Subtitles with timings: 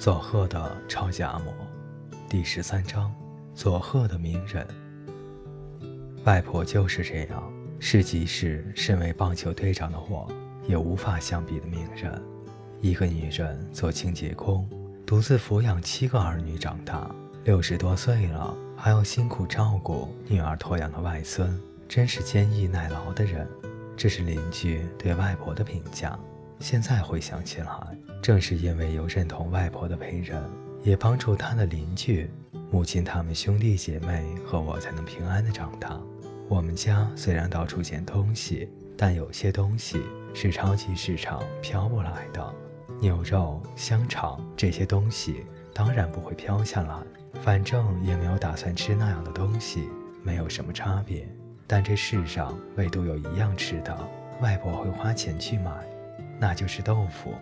[0.00, 1.52] 佐贺的超级阿嬷，
[2.26, 3.14] 第十三章：
[3.54, 4.66] 佐贺的名人。
[6.24, 10.26] 外婆就是这样，是即使身为棒球队长的我，
[10.66, 12.18] 也无法相比的名人。
[12.80, 14.66] 一个女人做清洁工，
[15.04, 23.46] 独自抚养七个儿女长大，六十多岁了还要辛苦照顾女儿托养的外孙，真是坚毅耐劳的人。
[23.98, 26.18] 这是邻居对外婆的评价。
[26.60, 27.68] 现在回想起来，
[28.20, 30.42] 正是因为有认同外婆的陪人，
[30.82, 32.30] 也帮助她的邻居、
[32.70, 35.98] 母亲他们兄弟姐妹和我才能平安的长大。
[36.48, 40.02] 我们家虽然到处捡东西，但有些东西
[40.34, 42.54] 是超级市场飘不来的，
[43.00, 46.94] 牛肉、香肠这些东西当然不会飘下来。
[47.40, 49.88] 反正也没有打算吃那样的东西，
[50.22, 51.26] 没有什么差别。
[51.66, 53.96] 但这世上唯独有一样吃的，
[54.42, 55.70] 外婆会花钱去买。
[56.40, 57.34] 那就是豆腐，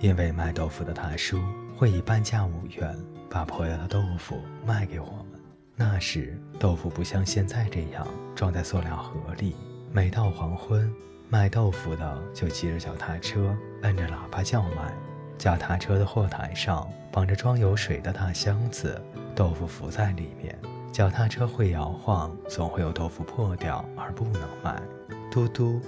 [0.00, 1.38] 因为卖豆腐的大叔
[1.76, 2.96] 会以半价五元
[3.28, 5.38] 把破掉的豆腐卖给我们。
[5.76, 9.54] 那时豆腐不像现在这样装在塑料盒里。
[9.92, 10.90] 每到黄昏，
[11.28, 14.90] 卖豆腐的就骑着脚踏车，摁着喇叭叫卖。
[15.36, 18.98] 脚踏车的货台上绑着装有水的大箱子，
[19.34, 20.58] 豆腐浮在里面。
[20.90, 24.80] 脚踏车会摇晃，总会有豆腐破掉而不能卖。
[25.30, 25.78] 嘟嘟，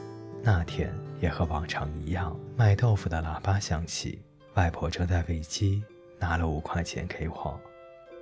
[0.42, 0.92] 那天。
[1.20, 4.20] 也和往常一样，卖豆腐的喇叭响起。
[4.54, 5.82] 外婆正在喂鸡，
[6.18, 7.60] 拿了五块钱给我。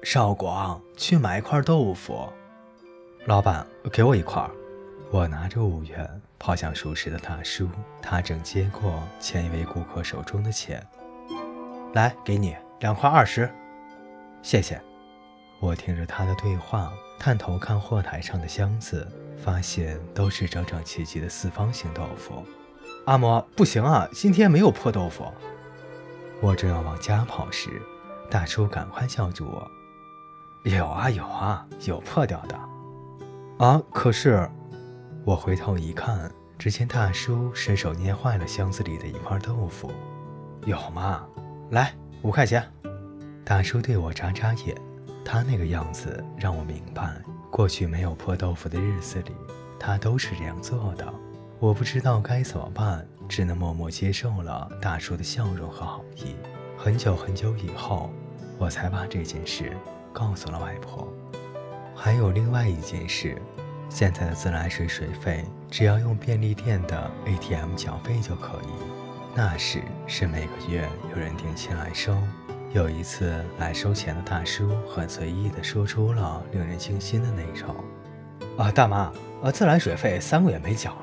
[0.03, 2.29] 少广，去买一块豆腐。
[3.25, 4.49] 老板，给我一块。
[5.11, 7.69] 我拿着五元跑向熟识的大叔，
[8.03, 10.85] 他正接过前一位顾客手中的钱。
[11.95, 13.51] 来，给你两块二十。
[14.43, 14.81] 谢谢。
[15.59, 22.45] 我听着他的对话，探头看货台上的箱子，发现都是整整齐齐的四方形豆腐。
[23.07, 25.25] 阿嬷，不行啊，今天没有破豆腐。
[26.41, 27.81] 我正要往家跑时，
[28.29, 29.71] 大叔赶快叫住我
[30.69, 32.59] ：“有啊有啊，有破掉的。”
[33.65, 34.51] 啊，可是……
[35.25, 39.93] 我回头一看，只见大叔伸手捏坏了箱子里的一块豆腐。
[40.65, 41.25] 有吗？
[41.71, 42.69] 来，五块钱。
[43.45, 44.77] 大叔对我眨眨眼，
[45.25, 47.23] 他那个样子让我明白，
[47.53, 49.33] 过去没有破豆腐的日子里，
[49.79, 51.07] 他都是这样做的。
[51.59, 56.37] 我不知道该怎么办，只能默默接受了大叔的笑容和好意。
[56.77, 58.11] 很久很久以后，
[58.59, 59.75] 我才把这件事
[60.13, 61.09] 告诉了外婆。
[61.95, 63.41] 还有另外一件事，
[63.89, 68.69] 现在的自来水水费只要用便利店的 ATM 缴费就可以。
[69.35, 72.15] 那时是每个月有人定期来收。
[72.75, 77.75] 有一次来收钱的大叔很随意地说出了令人惊心的内容
[78.59, 79.11] ：“啊，大妈，
[79.43, 81.01] 呃，自来水费三个月没缴了。”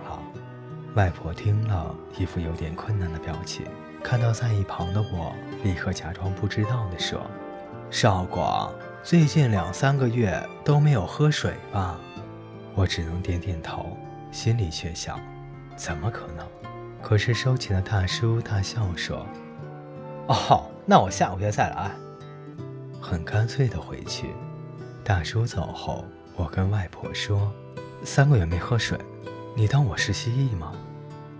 [0.96, 3.66] 外婆听了一副有点困难的表情，
[4.04, 5.34] 看到在一旁的我，
[5.64, 7.20] 立刻假装不知道的说
[7.90, 8.72] ：“少广，
[9.02, 12.00] 最近两三个月都没有喝水吧？”
[12.76, 13.98] 我只能点点头，
[14.32, 15.20] 心里却想：
[15.76, 16.48] 怎么可能？
[17.02, 19.26] 可是收钱的大叔大笑说
[20.30, 21.90] ：“哦，那我下个月再来。”
[23.02, 24.30] 很干脆的回去。
[25.04, 26.06] 大叔走后，
[26.36, 27.52] 我跟外婆说
[28.06, 28.96] ：“三个月没喝水。”
[29.56, 30.74] 你当我是蜥蜴吗？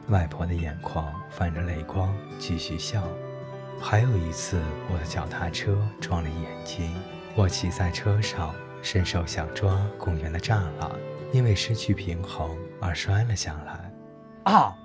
[0.10, 3.08] 外婆的眼眶泛着泪光，继续笑。
[3.80, 6.94] 还有一次，我的脚踏车撞了眼睛，
[7.36, 10.92] 我骑在车上，伸手想抓公园的栅栏，
[11.32, 12.50] 因为失去平衡
[12.80, 13.92] 而摔了下来。
[14.44, 14.76] 啊！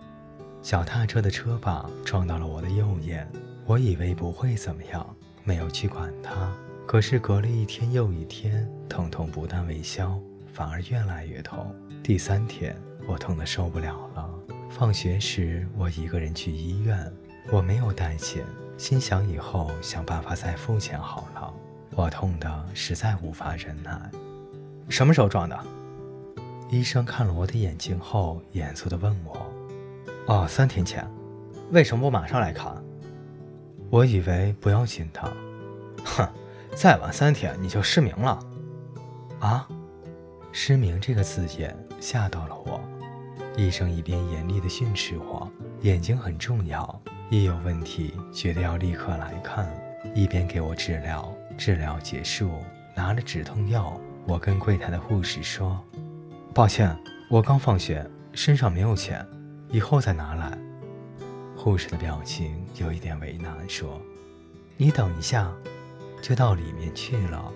[0.63, 3.31] 脚踏车的车把撞到了我的右眼，
[3.67, 5.07] 我以为不会怎么样，
[5.45, 6.53] 没有去管它。
[6.87, 10.19] 可是隔了一天又一天，疼痛不但未消，
[10.53, 11.75] 反而越来越痛。
[12.03, 12.77] 第三天。
[13.09, 14.38] 我痛得受不了了。
[14.71, 17.13] 放学时，我一个人去医院，
[17.51, 18.45] 我没有带钱，
[18.77, 21.53] 心想以后想办法再付钱好了。
[21.97, 23.99] 我痛得实在无法忍耐。
[24.89, 25.59] 什么时候撞的？
[26.71, 29.47] 医生看了我的眼睛后，严肃地问我
[30.29, 31.05] ：“哦，三天前。
[31.71, 32.73] 为什么不马上来看？”
[33.91, 35.21] 我以为不要紧的。
[36.05, 36.29] 哼，
[36.77, 38.39] 再晚三天你就失明了。
[39.41, 39.67] 啊？
[40.53, 42.81] 失明这个字眼吓到了我。
[43.57, 45.51] 医生一边严厉地训斥我，
[45.83, 49.69] 眼睛很重要，一有问题绝对要立刻来看，
[50.15, 51.33] 一边给我治疗。
[51.57, 52.63] 治疗结束，
[52.95, 55.83] 拿了止痛药，我跟柜台的护士说
[56.55, 56.97] ：“抱歉，
[57.29, 59.27] 我刚放学，身上没有钱，
[59.71, 60.57] 以后再拿来。”
[61.57, 64.01] 护士的表情有一点为难，说
[64.79, 65.53] ：“你等一下，
[66.23, 67.53] 就到里面去了。”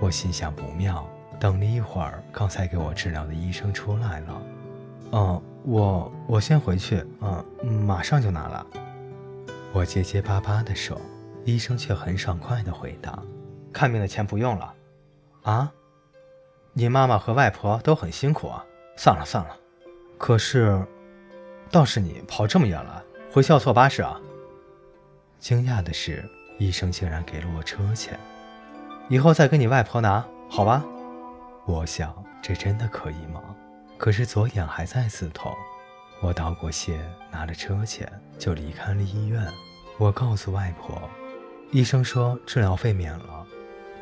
[0.00, 1.08] 我心想不妙，
[1.40, 4.42] 等了一会儿，刚才给我治疗的医生出来了。
[5.12, 8.66] 嗯，我我先回去，嗯，马上就拿了。
[9.72, 11.00] 我结结巴巴地说，
[11.44, 13.18] 医生却很爽快地回答
[13.72, 14.74] ：“看病的钱不用了。”
[15.42, 15.72] 啊？
[16.72, 18.64] 你妈妈和外婆都很辛苦啊。
[18.96, 19.56] 算了算了。
[20.18, 20.82] 可是，
[21.70, 24.18] 倒是你跑这么远来，回校坐巴士啊？
[25.38, 26.24] 惊讶的是，
[26.58, 28.18] 医生竟然给了我车钱。
[29.08, 30.82] 以后再跟你外婆拿，好吧？
[31.66, 33.42] 我想，这真的可以吗？
[33.98, 35.54] 可是左眼还在刺痛。
[36.20, 37.00] 我道过谢，
[37.30, 39.46] 拿了车钱，就离开了医院。
[39.98, 41.08] 我告诉外婆，
[41.70, 43.46] 医生说治疗费免了，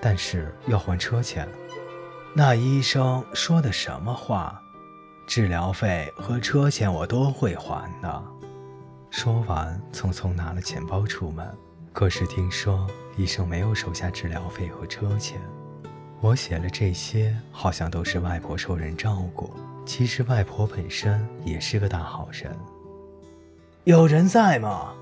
[0.00, 1.48] 但是要还车钱。
[2.34, 4.60] 那医生说的什么话？
[5.26, 8.24] 治疗费和车钱我都会还的。
[9.10, 11.48] 说完，匆匆拿了钱包出门。
[11.92, 15.40] 可是听说医生没有收下治疗费和车钱。
[16.20, 19.54] 我写了这些，好像都是外婆受人照顾。
[19.86, 22.56] 其实外婆本身也是个大好人。
[23.84, 24.94] 有人在吗？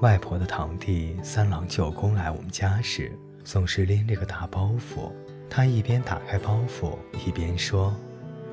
[0.00, 5.12] 外婆的堂弟三郎舅公来我们家时，总是拎着个大包袱。
[5.50, 6.96] 他一边打开包袱，
[7.26, 7.94] 一边说：“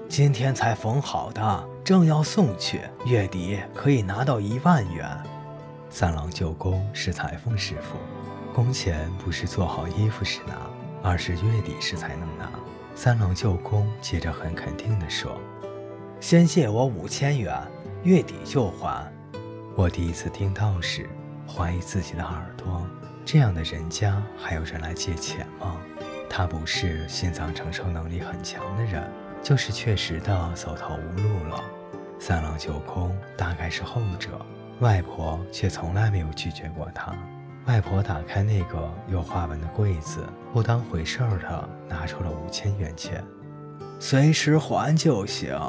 [0.10, 5.08] 今天才缝好的，正要送去，月底可以拿到一万元。”
[5.90, 7.98] 三郎舅公是裁缝师傅，
[8.54, 10.54] 工钱不是做好衣服时拿，
[11.04, 12.50] 而是月底时才能拿。
[12.98, 15.38] 三郎舅公接着很肯定地说
[16.22, 17.62] ：“先借我五千元，
[18.04, 19.06] 月底就还。”
[19.76, 21.10] 我第一次听到时，
[21.46, 22.88] 怀疑自己的耳朵，
[23.26, 25.76] 这样的人家还有人来借钱吗？
[26.30, 29.04] 他不是心脏承受能力很强的人，
[29.44, 31.62] 就是确实的走投无路了。
[32.18, 34.40] 三郎舅公大概是后者，
[34.80, 37.14] 外婆却从来没有拒绝过他。
[37.66, 40.24] 外婆打开那个有花纹的柜子，
[40.54, 43.24] 不当回事儿的拿出了五千元钱，
[44.00, 45.60] 随时还就行。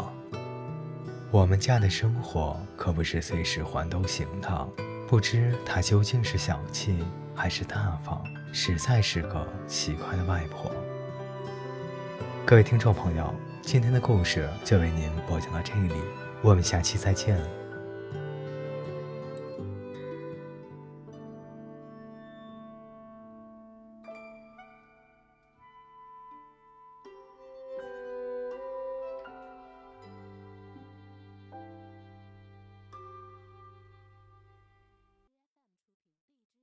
[1.31, 4.69] 我们家的生活可不是随时还都行的，
[5.09, 7.03] 不知他究竟是小气
[7.35, 8.23] 还是大方。
[8.53, 10.71] 实在是个奇怪的外婆。
[12.45, 15.95] 各位听众朋友，今天的故事就为您播讲到这里，
[16.43, 17.39] 我们下期再见。